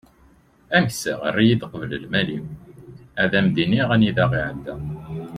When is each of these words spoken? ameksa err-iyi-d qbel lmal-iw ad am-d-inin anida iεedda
ameksa 0.75 1.13
err-iyi-d 1.27 1.61
qbel 1.71 1.91
lmal-iw 2.03 2.45
ad 3.23 3.31
am-d-inin 3.39 3.87
anida 3.95 4.25
iεedda 4.35 4.75